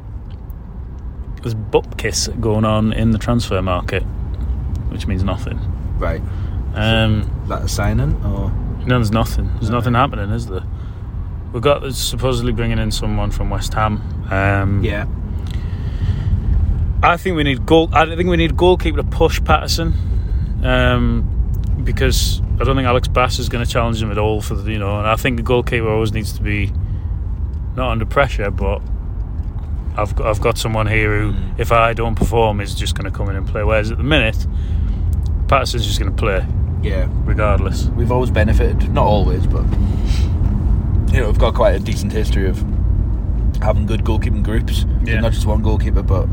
[1.41, 4.03] there's butt kiss going on in the transfer market,
[4.89, 5.59] which means nothing.
[5.97, 6.21] Right.
[6.73, 8.51] Um, Is that a signing or?
[8.85, 9.49] no, there's nothing.
[9.55, 10.63] There's nothing happening, is there?
[11.53, 14.01] We've got supposedly bringing in someone from West Ham.
[14.31, 15.05] Um, Yeah.
[17.03, 17.89] I think we need goal.
[17.93, 19.93] I think we need goalkeeper to push Patterson,
[20.63, 21.36] um,
[21.87, 24.69] because I don't think Alex Bass is going to challenge him at all for the
[24.71, 24.99] you know.
[24.99, 26.71] And I think the goalkeeper always needs to be
[27.77, 28.81] not under pressure, but
[29.95, 31.59] I've got, I've got someone here who, mm.
[31.59, 33.63] if I don't perform, is just going to come in and play.
[33.63, 34.45] Whereas at the minute,
[35.47, 36.45] Patterson's just going to play
[36.83, 37.07] Yeah.
[37.23, 37.85] regardless.
[37.85, 39.63] We've always benefited, not always, but
[41.13, 42.57] you know, we've got quite a decent history of
[43.61, 44.85] having good goalkeeping groups.
[45.05, 45.21] Yeah.
[45.21, 46.27] Not just one goalkeeper, but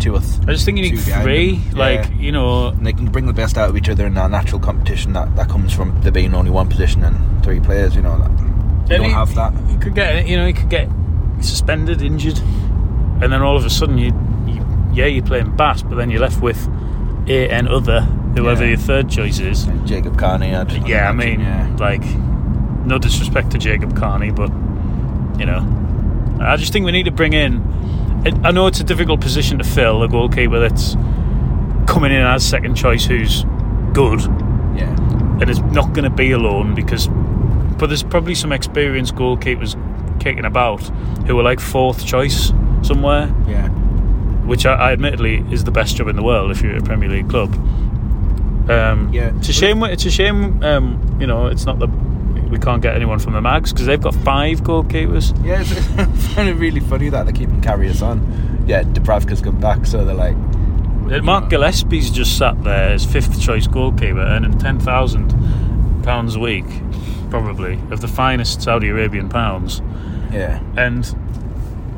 [0.00, 1.60] two or th- I just think you need three.
[1.72, 2.14] Like Yeah.
[2.18, 4.60] you know, and they can bring the best out of each other in that natural
[4.60, 7.94] competition that, that comes from there being only one position and three players.
[7.94, 8.30] You know, that,
[8.90, 9.52] you don't he- have that.
[9.70, 10.88] You could get, you know, you could get
[11.40, 12.38] suspended, injured,
[13.22, 14.12] and then all of a sudden you,
[14.46, 16.58] you yeah, you're playing bass, but then you're left with
[17.28, 18.00] a and other,
[18.36, 18.70] whoever Yeah.
[18.70, 19.64] your third choice is.
[19.64, 20.72] And Jacob Carney had.
[20.88, 21.76] Yeah, I mean, yeah.
[21.78, 22.04] like,
[22.84, 24.50] no disrespect to Jacob Carney, but
[25.38, 25.64] you know,
[26.40, 27.62] I just think we need to bring in.
[28.24, 30.96] It- I know it's a difficult position to fill, a goalkeeper that's
[31.86, 33.44] coming in as second choice, who's
[33.92, 34.20] good,
[34.76, 34.94] yeah,
[35.40, 37.08] and it's not going to be alone because
[37.78, 39.74] but there's probably some experienced goalkeepers
[40.20, 40.80] kicking about
[41.26, 42.52] who are like fourth choice
[42.82, 43.68] somewhere yeah.
[44.46, 46.84] which I, I admittedly is the best job in the world if you're at a
[46.84, 47.54] Premier League club
[48.70, 49.32] um, Yeah.
[49.38, 51.88] it's a shame it's a shame um, you know it's not the
[52.50, 56.34] we can't get anyone from the mags because they've got five goalkeepers Yeah, it's, it's
[56.34, 58.64] kind of really funny that they keep carry us on.
[58.66, 60.36] Yeah, Dubravka's come back, so they're like,
[61.12, 65.30] Uh, Mark Gillespie's just sat there as fifth choice goalkeeper earning ten thousand
[66.02, 66.66] pounds a week
[67.30, 69.80] probably of the finest Saudi Arabian pounds
[70.32, 71.04] yeah, And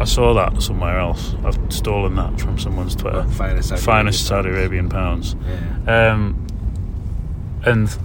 [0.01, 1.35] I saw that somewhere else.
[1.45, 3.25] I've stolen that from someone's Twitter.
[3.25, 5.37] finest Saudi Finest Saudi Arabian pounds.
[5.87, 6.13] yeah.
[6.13, 6.47] Um,
[7.65, 7.97] and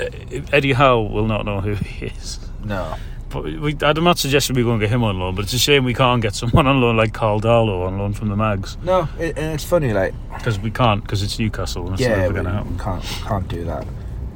[0.00, 2.38] Uh, Eddie Howe will not know who he is.
[2.64, 2.94] No,
[3.30, 5.58] But we, I'm not suggesting we go and get him on loan, but it's a
[5.58, 8.76] shame we can't get someone on loan like Karl Darlow on loan from the Mags
[8.84, 12.16] no, it, and it's funny, like, because we can't because it's Newcastle and it's yeah,
[12.16, 12.78] never to happen.
[12.78, 13.86] can't can't do that.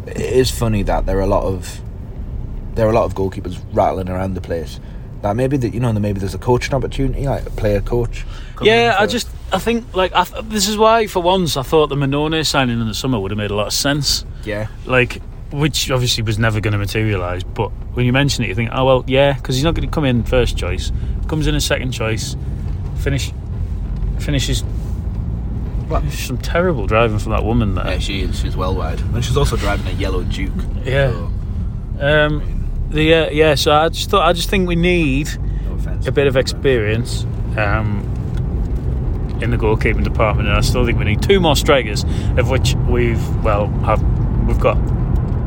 [0.06, 1.80] It is funny that there are a lot of
[2.74, 4.80] there are a lot of goalkeepers rattling around the place.
[5.22, 8.24] That maybe that you know, maybe there's a coaching opportunity, like a player coach.
[8.60, 11.88] Yeah, I just I think like I th- this is why for once I thought
[11.88, 14.24] the Mannone signing in the summer would have made a lot of sense.
[14.44, 17.42] yeah, like which obviously was never going to materialise.
[17.44, 19.92] But when you mention it, you think, oh well, yeah, because he's not going to
[19.92, 20.90] come in first choice.
[21.28, 22.36] Comes in as second choice.
[22.98, 23.32] Finish
[24.20, 24.62] finishes.
[25.88, 26.02] What?
[26.10, 27.86] Some terrible driving from that woman there.
[27.86, 28.40] yeah, she is.
[28.40, 30.52] She's well wide, and she's also driving a yellow Juke.
[30.82, 31.10] Yeah.
[31.10, 31.30] so,
[32.00, 35.28] Um, the uh, yeah, so I just thought I just think we need
[35.66, 36.06] no offense.
[36.06, 37.24] a bit of experience
[37.56, 38.00] um,
[39.42, 42.04] in the goalkeeping department, and I still think we need two more strikers,
[42.38, 44.02] of which we've well have
[44.46, 44.76] we've got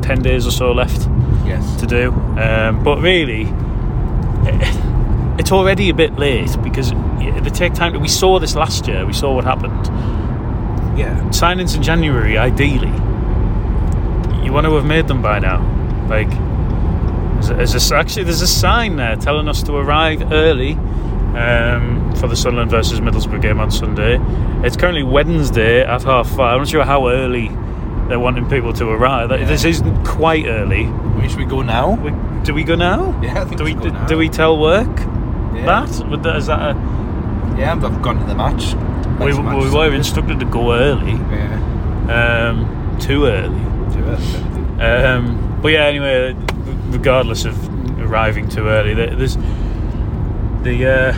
[0.08, 1.08] ten days or so left.
[1.46, 1.80] Yes.
[1.80, 2.12] to do.
[2.12, 3.48] Um, but really,
[5.40, 7.94] it's already a bit late because they take time.
[7.94, 9.06] To, we saw this last year.
[9.06, 9.86] We saw what happened.
[10.98, 11.18] Yeah.
[11.30, 12.92] Signings in January, ideally,
[14.44, 15.62] you want to have made them by now.
[16.10, 16.30] Like,
[17.56, 22.36] there's, there's actually there's a sign there telling us to arrive early um, for the
[22.36, 24.20] Sunderland versus Middlesbrough game on Sunday.
[24.66, 26.54] It's currently Wednesday at half five.
[26.54, 27.52] I'm not sure how early
[28.08, 29.30] they're wanting people to arrive.
[29.30, 30.86] This isn't quite early.
[31.20, 31.96] We should we go now?
[31.96, 32.12] We,
[32.44, 33.20] do we go now?
[33.22, 34.06] Yeah, I think Do we we now.
[34.08, 34.88] do we tell work
[35.56, 35.66] Yeah.
[35.86, 36.08] that?
[36.10, 36.36] Would that?
[36.38, 36.74] Is that a,
[37.58, 38.74] Yeah, I've gone to the match.
[39.20, 42.50] we, match we is were instructed to go early, Yeah.
[42.50, 43.60] um, too early.
[43.92, 44.82] Do if anything.
[44.82, 46.36] Um, but yeah, anyway,
[46.92, 47.56] regardless of
[48.00, 49.38] arriving too early, there- there's
[50.64, 51.18] the uh,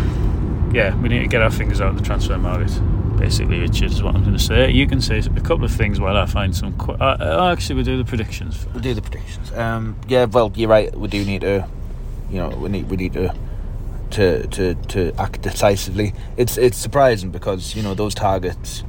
[0.71, 2.71] yeah, we need to get our fingers out of the transfer market.
[3.19, 4.71] Basically, Richard is what I'm going to say.
[4.71, 6.77] You can say a couple of things while I find some.
[6.77, 8.55] Qu- uh, uh, actually, we'll do the predictions.
[8.55, 8.71] first.
[8.71, 9.51] We'll do the predictions.
[9.53, 10.95] Um, yeah, well, you're right.
[10.97, 11.67] We do need to,
[12.29, 13.35] you know, we need we need to
[14.11, 16.13] to to, to act decisively.
[16.37, 18.83] It's it's surprising because you know those targets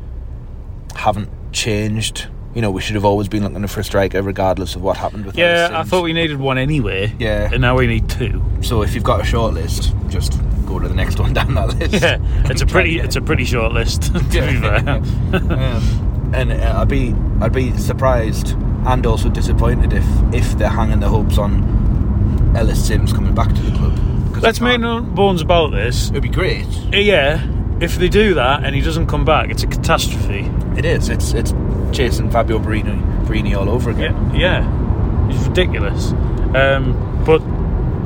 [0.95, 2.29] haven't changed.
[2.55, 5.25] You know, we should have always been looking for a striker, regardless of what happened
[5.27, 5.37] with.
[5.37, 7.15] Yeah, I thought we needed one anyway.
[7.19, 7.49] Yeah.
[7.53, 8.43] and now we need two.
[8.63, 10.33] So if you've got a short list, just
[10.71, 12.03] go to the next one down that list.
[12.03, 12.19] Yeah,
[12.51, 14.89] it's a pretty it's a pretty short list to be fair.
[14.89, 18.57] um, and uh, I'd be I'd be surprised
[18.87, 23.61] and also disappointed if if they're hanging their hopes on Ellis Simms coming back to
[23.63, 23.99] the club.
[24.43, 26.11] Let's make no bones about this.
[26.11, 26.67] It'd be great.
[26.93, 27.47] Yeah,
[27.81, 30.51] if they do that and he doesn't come back, it's a catastrophe.
[30.79, 31.09] It is.
[31.09, 31.53] It's it's
[31.93, 34.15] chasing Fabio Borini, Borini all over again.
[34.35, 36.13] Yeah, yeah, it's ridiculous.
[36.55, 37.43] Um, but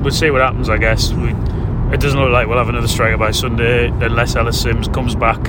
[0.03, 0.69] we'll see what happens.
[0.69, 1.33] I guess we,
[1.93, 5.47] it doesn't look like we'll have another striker by Sunday unless Ellis Simms comes back.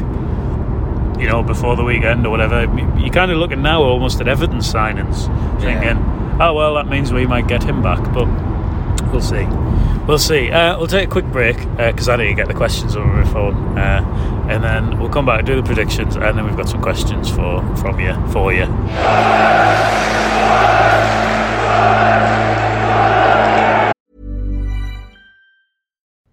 [1.19, 2.63] You know, before the weekend or whatever.
[3.00, 5.28] You're kind of looking now almost at Everton signings,
[5.63, 5.80] Yeah.
[5.80, 8.02] thinking, oh well, that means we might get him back.
[8.13, 8.28] But
[9.12, 9.45] we'll see.
[10.08, 10.52] We'll see.
[10.52, 13.24] Uh, we'll take a quick break because I need to get the questions over my
[13.32, 16.67] phone, uh, and then we'll come back and do the predictions, and then we've got
[16.69, 18.65] some questions for from you for you.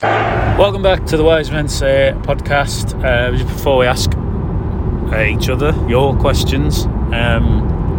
[0.00, 2.94] Welcome back to the Wise Men Say podcast.
[3.02, 7.98] Uh, just before we ask uh, each other your questions, um,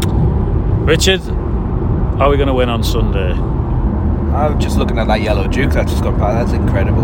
[0.85, 3.33] Richard, are we going to win on Sunday?
[3.33, 6.53] I'm just looking at that yellow Juke that just got past.
[6.53, 7.03] That's incredible.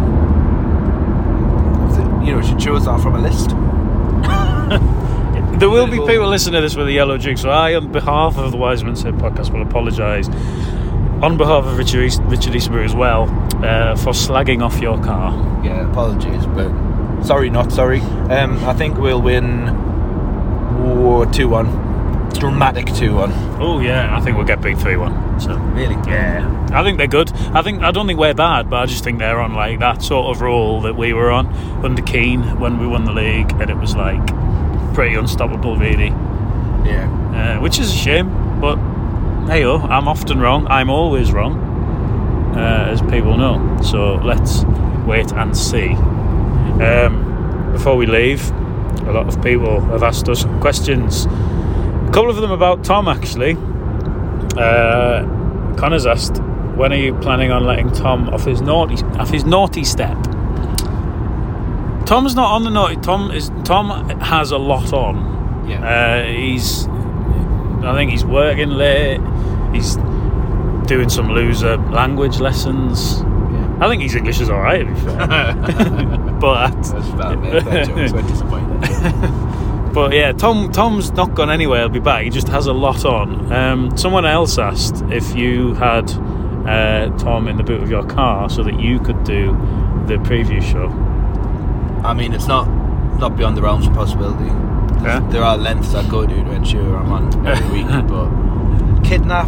[2.25, 3.51] You know, we should choose that from a list.
[5.60, 8.38] There will be people listening to this with a yellow Juke, so I, on behalf
[8.38, 10.27] of the Wise Men Say podcast, will apologise
[11.23, 13.23] on behalf of Richard, East, Richard Easterbrook as well
[13.63, 15.32] uh, for slagging off your car.
[15.63, 17.99] Yeah, apologies, but sorry, not sorry.
[18.01, 19.67] Um, I think we'll win
[21.32, 21.84] two one.
[22.39, 23.32] Dramatic two one.
[23.62, 25.39] Oh yeah, I think we'll get big three one.
[25.39, 25.95] So Really?
[26.10, 27.32] yeah, I think they're good.
[27.54, 30.01] I think I don't think we're bad, but I just think they're on like that
[30.04, 31.47] sort of roll that we were on
[31.84, 34.25] under Keane when we won the league, and it was like
[34.93, 36.10] pretty unstoppable, really.
[36.86, 37.56] Yeah.
[37.58, 38.30] uh, which is a shame.
[38.62, 38.75] But
[39.47, 40.67] hey, oh, I'm often wrong.
[40.67, 41.58] I'm always wrong,
[42.55, 43.79] uh, as people know.
[43.81, 44.63] So let's
[45.05, 45.93] wait and see.
[46.81, 48.49] Um, before we leave,
[49.08, 51.25] a lot of people have asked us questions.
[51.25, 53.55] A couple of them about Tom, actually.
[54.58, 55.25] Uh,
[55.75, 56.41] Connor's asked,
[56.75, 60.17] "When are you planning on letting Tom off his naughty off his naughty step?"
[62.05, 62.95] Tom's not on the naughty.
[62.97, 63.51] Tom is.
[63.63, 65.65] Tom has a lot on.
[65.67, 65.84] Yeah.
[65.84, 66.88] Uh, he's,
[67.86, 69.19] I think he's working late.
[69.74, 69.95] He's
[70.88, 73.19] doing some loser language lessons.
[73.21, 73.78] yeah.
[73.82, 75.17] I think his English is all right, to be fair.
[76.39, 77.43] but That's bad.
[77.65, 78.80] That joke's disappointing.
[79.93, 81.82] but yeah, Tom Tom's not gone anywhere.
[81.82, 82.24] He'll be back.
[82.24, 83.52] He just has a lot on.
[83.52, 86.10] Um, someone else asked if you had
[86.67, 89.48] uh, Tom in the boot of your car so that you could do
[90.08, 90.88] the preview show.
[92.06, 92.67] I mean, it's not
[93.19, 94.45] not beyond the realms of possibility.
[95.04, 95.19] Yeah.
[95.30, 98.30] There are lengths I go to to ensure I'm on every week, but
[99.04, 99.47] kidnap,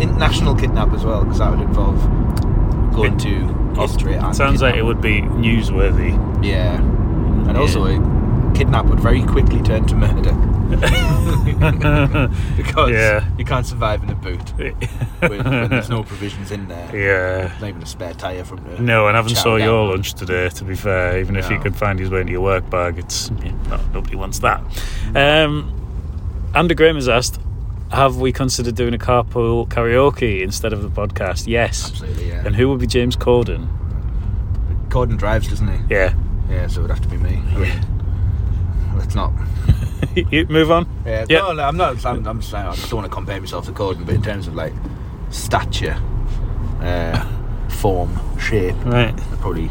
[0.00, 1.98] international kidnap as well, because that would involve
[2.94, 4.24] going It- to Austria.
[4.24, 6.12] and Sounds like it would be newsworthy.
[6.44, 7.58] Yeah, and Yeah.
[7.60, 10.32] also a kidnap would very quickly turn to murder
[12.56, 13.24] because Yeah.
[13.38, 14.50] you can't survive in a boot
[15.20, 16.94] when, when there's no provisions in there.
[16.96, 17.52] Yeah.
[17.60, 18.80] Not even a spare tire from the.
[18.80, 19.66] No, and I haven't saw down.
[19.66, 20.48] your lunch today.
[20.50, 21.62] To be fair, even if you No.
[21.62, 24.60] could find his way into your work bag, it's yeah, no, nobody wants that.
[25.14, 25.72] Um,
[26.54, 27.40] Andy Graham has asked,
[27.92, 31.90] "Have we considered doing a carpool karaoke instead of the podcast?" Yes.
[31.90, 32.42] Absolutely, yeah.
[32.46, 33.68] And who would be James Corden?
[34.88, 35.94] Corden drives, doesn't he?
[35.94, 36.14] Yeah.
[36.48, 37.42] Yeah, so it would have to be me.
[37.54, 39.32] I mean, let's not.
[40.30, 40.86] you move on.
[41.06, 41.38] Yeah, Yeah.
[41.40, 42.04] No, no, I'm not.
[42.06, 42.66] I'm, I'm just saying.
[42.66, 44.72] I just don't want to compare myself to Corden, but in terms of like
[45.30, 45.96] stature,
[46.80, 47.26] uh,
[47.68, 49.12] form, shape, Right.
[49.14, 49.70] I'd probably,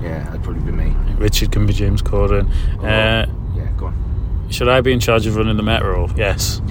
[0.00, 0.94] yeah, I'd probably be me.
[1.16, 2.48] Richard can be James Corden.
[2.82, 4.46] Or- Uh, yeah, go on.
[4.50, 6.08] should I be in charge of running the metro?
[6.16, 6.60] Yes.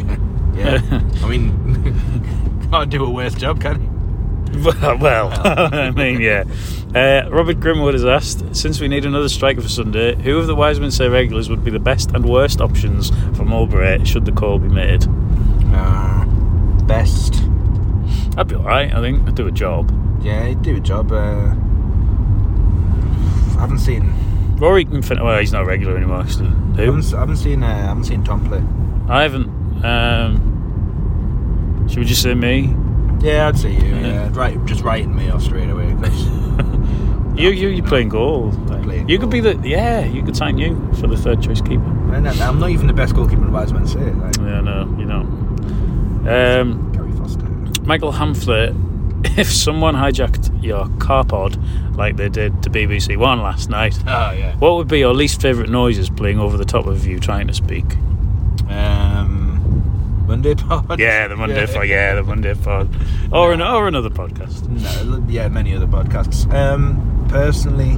[0.54, 0.82] Yeah,
[1.24, 3.88] I mean, can't do a worse job, can he?
[5.00, 6.44] well, I mean, yeah.
[6.94, 10.56] Uh, Robert Grimwood has asked, since we need another striker for Sunday, who of the
[10.56, 14.32] Wise Men Say regulars would be the best and worst options for Mowbray should the
[14.34, 15.06] call be made?
[15.74, 16.26] Uh,
[16.86, 17.36] best.
[18.38, 19.26] I'd be alright, I think.
[19.28, 19.90] I'd do a job.
[20.22, 21.12] Yeah, he'd do a job.
[21.12, 21.56] Uh,
[23.58, 24.14] I haven't seen.
[24.58, 26.48] Rory can fin- well, he's not regular anymore, actually.
[26.48, 26.52] I
[26.86, 26.94] Who?
[26.94, 27.64] haven't, I haven't seen.
[27.64, 28.62] Uh, I haven't seen Tom play.
[29.10, 29.50] I haven't.
[29.84, 32.76] Um, should we just say me?
[33.22, 33.96] Yeah, I'd say you.
[33.96, 34.08] Yeah.
[34.08, 34.64] Yeah, right.
[34.66, 35.94] Just writing me off straight away.
[36.02, 36.28] 'cause-
[37.34, 38.52] You, you, you're playing goal.
[38.68, 40.04] Playing you could be the yeah.
[40.06, 42.14] You could sign you for the third choice keeper.
[42.14, 44.00] And I'm not even the best goalkeeper in Wise Men Say.
[44.12, 45.22] Like, Yeah, no, you know.
[46.62, 47.46] Um, Gary Foster.
[47.84, 48.76] Michael Hamflet,
[49.40, 51.58] if someone hijacked your car pod
[51.96, 54.56] like they did to BBC One last night, Oh yeah.
[54.58, 57.54] what would be your least favourite noises playing over the top of you trying to
[57.54, 57.86] speak?
[58.70, 59.51] Um,
[60.32, 60.98] Monday pod.
[61.00, 61.88] Yeah, the Monday pod.
[61.88, 62.88] Yeah, the Monday pod,
[63.34, 64.67] or an, or another podcast.
[64.70, 66.52] No, yeah, many other podcasts.
[66.54, 67.96] Um, personally,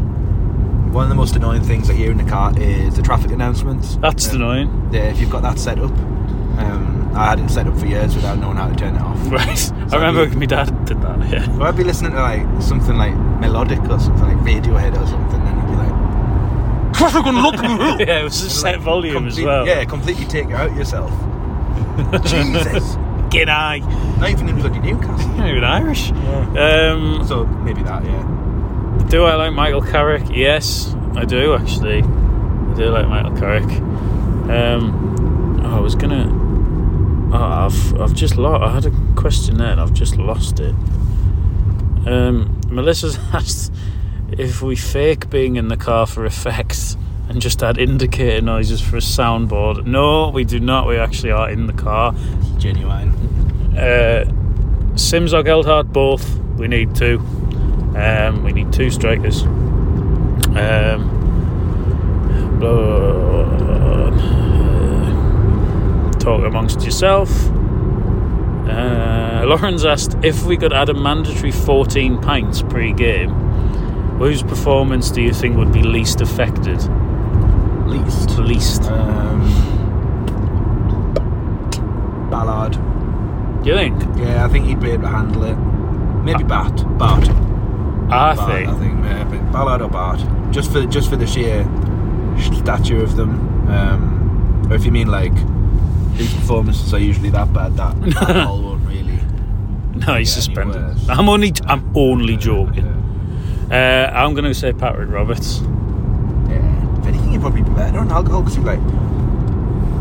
[0.91, 3.97] one of the most annoying things I hear in the car is the traffic announcements.
[3.97, 4.89] That's Um, annoying.
[4.91, 5.91] Yeah, if you've got that set up.
[5.91, 9.19] Um, I had it set up for years without knowing how to turn it off.
[9.31, 9.55] Right.
[9.57, 11.29] So I remember you- my dad did that.
[11.31, 11.47] Yeah.
[11.57, 15.41] Well, I'd be listening to like something like melodic or something like Radiohead or something,
[15.41, 19.65] and you'd be like, "Traffic on Hill." Yeah, it was a set volume as well.
[19.67, 21.11] Yeah, completely take it out yourself.
[22.25, 22.95] Jesus,
[23.29, 23.81] G'day.
[24.19, 25.29] not even in bloody Newcastle.
[25.37, 26.11] Not even Irish.
[26.11, 29.07] Um, So maybe that, yeah.
[29.09, 30.23] Do I like Michael Carrick?
[30.31, 32.01] Yes, I do actually.
[32.03, 33.65] I do like Michael Carrick.
[34.49, 36.29] Um, oh, I was gonna.
[37.33, 38.63] Oh, I've I've just lost.
[38.63, 40.75] I had a question there, and I've just lost it.
[42.05, 43.71] Um, Melissa's asked
[44.31, 46.97] if we fake being in the car for effect
[47.33, 49.87] and just add indicator noises for a soundboard.
[49.87, 50.87] No, we do not.
[50.87, 52.13] We actually are in the car.
[52.59, 53.09] Genuine.
[53.75, 54.25] Uh,
[54.95, 56.37] Simms or Gelhardt, both.
[56.57, 57.17] We need two.
[57.97, 59.41] Um, we need two strikers.
[60.55, 61.09] Um,
[62.61, 64.11] uh,
[66.19, 67.31] talk amongst yourself.
[68.69, 73.31] Uh, Lauren's asked if we could add a mandatory 14 pints pre-game.
[74.19, 76.79] Whose performance do you think would be least affected?
[77.85, 78.37] Least.
[78.39, 78.83] Least.
[78.91, 79.41] Um,
[82.29, 82.73] Ballard.
[83.63, 84.01] Do you think?
[84.17, 85.55] Yeah, I think he'd be able to handle it.
[86.23, 86.83] Maybe Batth.
[86.97, 87.29] Batth.
[88.11, 88.69] I Batth, think.
[88.69, 90.51] I think maybe Ballard or Batth.
[90.51, 91.63] Just for just for the sheer
[92.39, 93.67] stature of them.
[93.69, 95.33] Um, or if you mean like
[96.17, 99.19] these performances are usually that bad that that all won't really.
[100.05, 100.97] No, he's suspended.
[101.09, 101.53] I'm only.
[101.67, 102.87] I'm only joking.
[103.71, 105.61] Uh, I'm going to say Patrick Roberts.
[105.61, 106.99] Yeah.
[106.99, 108.79] If anything, he'd probably be better on alcohol because he'd like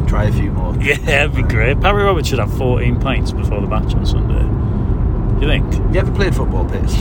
[0.09, 0.73] try a few more.
[0.83, 1.81] Yeah, that'd be great.
[1.81, 4.43] Patrick Roberts should have 14 pints before the match on Sunday.
[5.41, 5.95] You think?
[5.95, 6.95] You ever played football, Piss?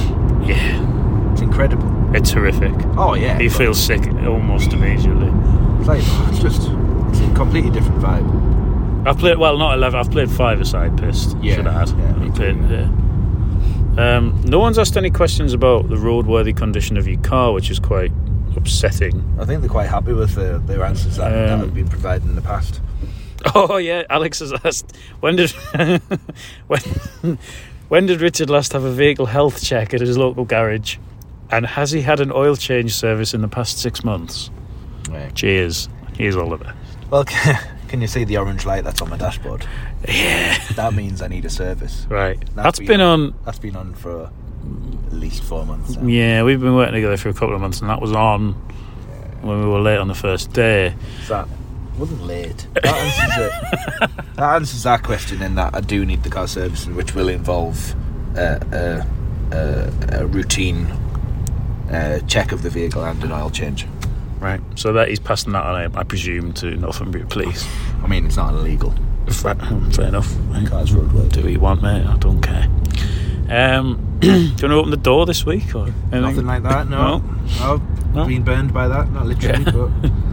[0.45, 2.15] Yeah, It's incredible.
[2.15, 2.73] it's horrific.
[2.97, 3.37] Oh yeah.
[3.39, 5.31] He feels sick almost immediately.
[5.79, 6.01] It's like
[6.31, 6.61] it's just
[7.09, 9.07] it's a completely different vibe.
[9.07, 9.99] I've played well, not 11.
[9.99, 11.35] I've played five aside pissed.
[11.41, 11.89] Yeah, should I add?
[11.89, 12.67] yeah, me played, too.
[12.69, 12.87] yeah.
[14.17, 17.79] Um, no one's asked any questions about the roadworthy condition of your car, which is
[17.79, 18.11] quite
[18.55, 19.23] upsetting.
[19.39, 22.27] I think they're quite happy with the, their answers that, that Um, have been provided
[22.27, 22.81] in the past.
[23.55, 25.49] Oh yeah, Alex has asked when did
[26.67, 26.79] when
[27.89, 30.97] when did Richard last have a vehicle health check at his local garage,
[31.49, 34.49] and has he had an oil change service in the past six months?
[35.09, 35.33] Right.
[35.33, 35.89] Cheers.
[36.17, 36.67] Here's all of it.
[37.09, 37.25] Well,
[37.87, 39.65] can you see the orange light that's on my dashboard?
[40.07, 40.57] Yeah.
[40.75, 42.05] That means I need a service.
[42.09, 42.39] Right.
[42.39, 43.33] That's That's been- been on.
[43.43, 44.31] That's been on for
[45.07, 45.95] at least four months.
[45.95, 46.07] now.
[46.07, 48.53] Yeah, we've been working together for a couple of months, and that was on
[49.41, 50.95] when we were late on the first day.
[51.27, 51.47] That
[51.97, 52.67] wasn't late.
[52.75, 54.09] That answers it.
[54.35, 57.95] that answers that question in that I do need the car servicing, which will involve
[58.37, 59.03] uh, uh,
[60.09, 60.85] a routine
[61.91, 63.85] uh, check of the vehicle and an oil change.
[64.39, 64.61] Right.
[64.75, 67.67] So that he's passing that on, I presume, to Northumbria Police.
[68.03, 68.93] I mean, it's not illegal.
[69.27, 70.35] Fair, fair enough.
[70.49, 70.67] Right.
[70.67, 70.91] Car's.
[70.91, 72.05] Do what you want, mate.
[72.05, 72.67] I don't care.
[73.51, 76.21] Um, do you want to open the door this week or anything?
[76.21, 76.89] Nothing like that.
[76.89, 77.17] No,
[77.59, 77.81] no.
[78.13, 78.25] No?
[78.25, 79.11] Been burned by that.
[79.11, 80.11] Not literally, but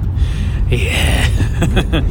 [0.70, 2.04] Yeah.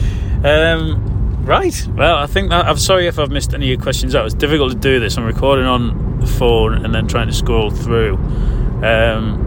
[0.44, 1.88] um, right.
[1.96, 4.26] Well, I think that I'm sorry if I've missed any of your questions out.
[4.26, 5.18] It's difficult to do this.
[5.18, 8.16] I'm recording on the phone and then trying to scroll through.
[8.84, 9.46] Um,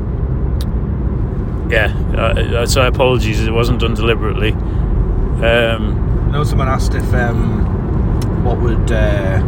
[1.70, 1.92] yeah.
[2.16, 3.44] Uh, so apologies.
[3.44, 4.52] It wasn't done deliberately.
[4.52, 9.40] Um, I know someone asked if um, what would uh,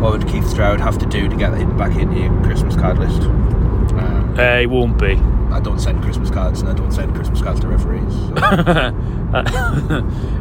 [0.00, 2.98] what would Keith Stroud have to do to get in, back into your Christmas card
[2.98, 3.20] list.
[3.22, 5.16] Um, uh, it won't be.
[5.52, 8.12] I don't send Christmas cards, and I don't send Christmas cards to referees.
[8.12, 8.34] So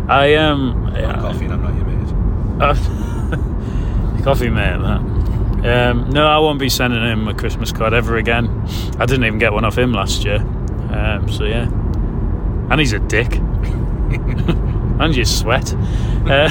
[0.08, 0.86] I um.
[0.96, 2.14] I'm coffee, and I'm not your mate.
[2.62, 2.74] Uh,
[4.24, 5.02] coffee mate, that.
[5.60, 8.48] Um, no, I won't be sending him a Christmas card ever again.
[8.98, 10.38] I didn't even get one off him last year.
[10.38, 11.64] Um, so yeah,
[12.70, 13.36] and he's a dick.
[15.00, 15.74] and you sweat.
[16.26, 16.50] Uh,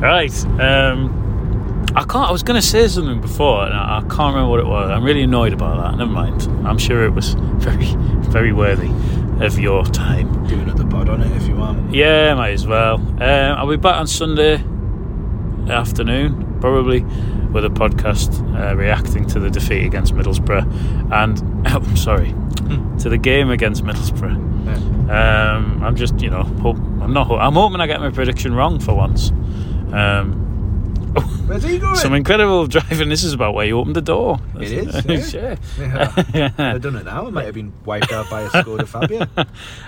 [0.00, 0.46] right.
[0.60, 2.28] Um, I can't.
[2.28, 4.90] I was going to say something before, and I, I can't remember what it was.
[4.90, 5.98] I'm really annoyed about that.
[5.98, 6.42] Never mind.
[6.66, 7.94] I'm sure it was very,
[8.30, 8.90] very worthy
[9.44, 10.46] of your time.
[10.48, 11.94] Do another pod on it if you want.
[11.94, 12.96] Yeah, might as well.
[12.96, 14.54] Um, I'll be back on Sunday
[15.70, 17.02] afternoon, probably,
[17.52, 22.34] with a podcast uh, reacting to the defeat against Middlesbrough, and oh, I'm sorry,
[23.00, 24.54] to the game against Middlesbrough.
[25.10, 27.30] Um, I'm just, you know, hope, I'm not.
[27.30, 29.30] I'm hoping I get my prediction wrong for once.
[29.94, 30.40] Um,
[31.46, 31.94] Where's he going?
[31.96, 33.08] some incredible driving.
[33.08, 34.38] This is about where you opened the door.
[34.58, 35.56] It is, yeah.
[35.78, 36.50] Yeah.
[36.58, 37.26] I've done it now.
[37.26, 39.28] It might have been wiped out by a Skoda Fabia.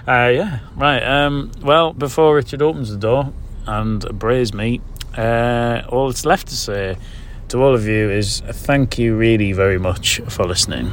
[0.08, 1.02] Uh, yeah, right.
[1.02, 3.32] Um, well, before Richard opens the door
[3.66, 4.80] and brays me,
[5.18, 6.96] uh, all that's left to say
[7.48, 10.92] to all of you is thank you really very much for listening.